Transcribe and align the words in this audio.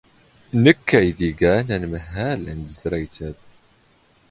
ⵏⴽⴽ 0.63 0.79
ⴰⵢⴷ 0.99 1.19
ⵉⴳⴰⵏ 1.29 1.65
ⴰⵎⵏⵀⴰⵍ 1.77 2.41
ⵏ 2.51 2.53
ⵜⵣⵣⵔⴰⵢⵜ 2.67 3.17
ⴰⴷ. 3.27 3.37